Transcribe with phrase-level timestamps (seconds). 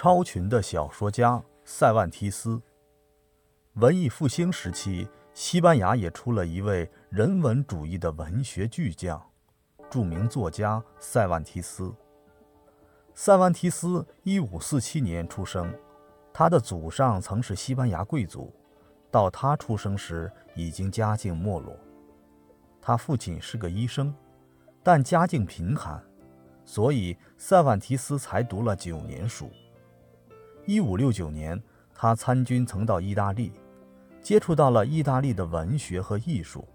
[0.00, 2.62] 超群的小说家塞万提斯。
[3.72, 9.20] 文艺复兴时期，西班牙也出了一位人文主义的文学巨匠，
[9.90, 11.92] 著名作家塞万提斯。
[13.12, 15.76] 塞万提斯一五四七年出生，
[16.32, 18.54] 他的祖上曾是西班牙贵族，
[19.10, 21.76] 到他出生时已经家境没落。
[22.80, 24.14] 他父亲是个医生，
[24.80, 26.00] 但家境贫寒，
[26.64, 29.50] 所以塞万提斯才读了九年书。
[30.68, 31.58] 一五六九年，
[31.94, 33.50] 他参军曾到意大利，
[34.20, 36.68] 接触到了意大利的文学和艺术，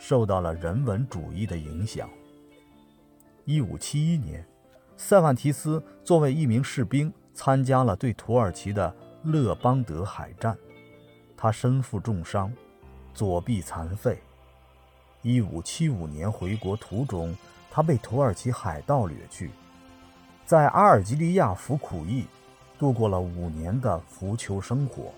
[0.00, 2.10] 受到了人文主义的影响。
[3.44, 4.44] 一五七一年，
[4.96, 10.58] 塞万提斯作为一名士兵，参加了对土耳其的勒邦德海战，
[11.36, 12.52] 他身负重伤，
[13.14, 14.20] 左臂残废。
[15.22, 17.36] 一五七五年回国途中，
[17.70, 19.52] 他被土耳其海盗掠去，
[20.44, 22.26] 在阿尔及利亚服苦役。
[22.80, 25.12] 度过了五年的浮囚生活。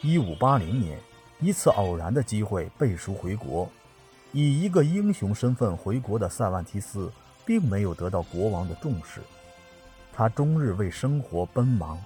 [0.00, 0.98] 一五八零年，
[1.38, 3.68] 一次偶然的机会背书回国，
[4.32, 7.12] 以一个英雄身份回国的塞万提斯，
[7.44, 9.20] 并没有得到国王的重视。
[10.14, 12.02] 他终日为生活奔忙，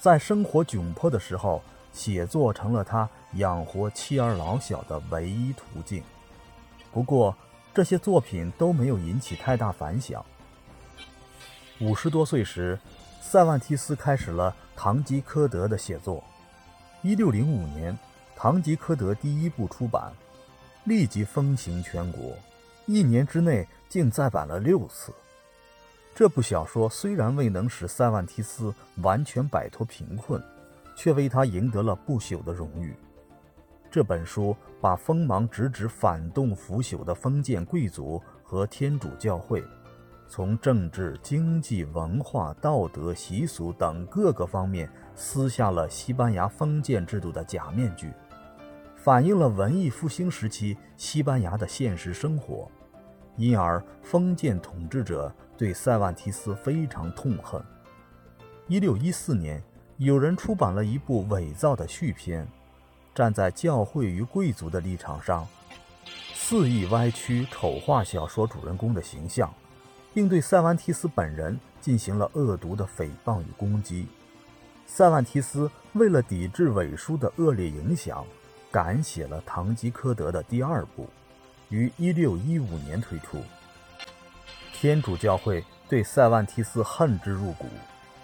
[0.00, 1.60] 在生活窘迫的时候，
[1.92, 6.00] 写作成了他养活妻儿老小的唯一途径。
[6.92, 7.34] 不过，
[7.74, 10.24] 这些作品都没有引起太大反响。
[11.80, 12.78] 五十多岁时。
[13.20, 16.22] 塞万提斯开始了《堂吉诃德》的写作。
[17.02, 17.92] 一六零五年，
[18.36, 20.12] 《堂吉诃德》第一部出版，
[20.84, 22.34] 立即风行全国，
[22.86, 25.12] 一年之内竟再版了六次。
[26.14, 30.42] 这部小说虽然未能使塞万提斯完全摆脱贫困，
[30.96, 32.96] 却为他赢得了不朽的荣誉。
[33.90, 39.62] 这本书把锋芒直指反动腐朽的封建贵族和天主教会。
[40.28, 48.12] 从政治、经济、文化、道德、习俗等各个方面撕下了西班牙封建制度的假面具，
[48.94, 52.70] 反映了文艺复兴时期西班牙的现实生活，
[53.36, 57.60] 因而封建统治者对塞万提斯非常痛恨。
[58.66, 59.62] 一六一四年，
[59.96, 62.46] 有人出版了一部伪造的续篇，
[63.14, 65.48] 站在教会与贵族的立场上，
[66.34, 69.50] 肆意歪曲、丑化小说主人公的形象。
[70.12, 74.06] 并对塞万提斯本人进行了恶毒的诽谤与攻击。
[74.86, 78.24] 塞万提斯为了抵制伪书的恶劣影响，
[78.70, 81.08] 改写了《堂吉诃德》的第二部，
[81.68, 83.42] 于1615年推出。
[84.72, 87.66] 天主教会对塞万提斯恨之入骨，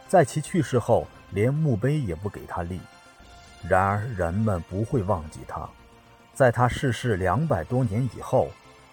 [0.09, 2.81] 在其去世后，连墓碑也不给他立。
[3.69, 5.69] 然而，人们不会忘记他。
[6.33, 8.49] 在他逝世两百多年以后，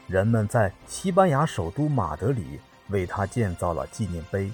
[0.08, 2.60] 人们在西班牙首都马德里。
[2.92, 4.52] 为他建造了纪念碑。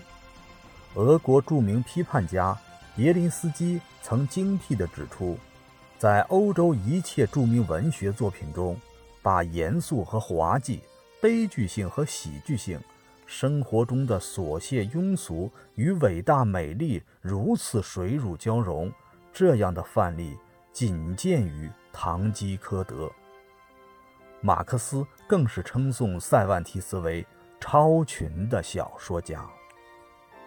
[0.95, 2.57] 俄国著名批判家
[2.95, 5.37] 别林斯基曾精辟地指出，
[5.99, 8.79] 在欧洲一切著名文学作品中，
[9.21, 10.81] 把严肃和滑稽、
[11.21, 12.79] 悲剧性和喜剧性、
[13.25, 18.91] 生活中的琐屑庸俗与伟大美丽如此水乳交融，
[19.31, 20.35] 这样的范例
[20.73, 23.05] 仅见于《堂吉诃德》。
[24.41, 27.25] 马克思更是称颂塞万提斯为。
[27.59, 29.56] 超群的小说家。